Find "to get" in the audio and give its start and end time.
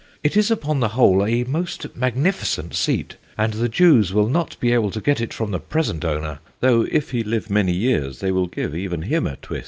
4.89-5.21